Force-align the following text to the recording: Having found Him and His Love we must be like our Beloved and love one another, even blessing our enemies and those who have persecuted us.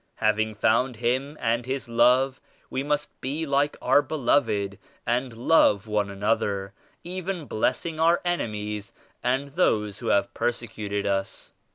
Having 0.15 0.55
found 0.55 0.95
Him 0.95 1.37
and 1.39 1.67
His 1.67 1.87
Love 1.87 2.41
we 2.71 2.81
must 2.81 3.21
be 3.21 3.45
like 3.45 3.77
our 3.83 4.01
Beloved 4.01 4.79
and 5.05 5.31
love 5.37 5.85
one 5.85 6.09
another, 6.09 6.73
even 7.03 7.45
blessing 7.45 7.99
our 7.99 8.19
enemies 8.25 8.93
and 9.23 9.49
those 9.49 9.99
who 9.99 10.07
have 10.07 10.33
persecuted 10.33 11.05
us. 11.05 11.53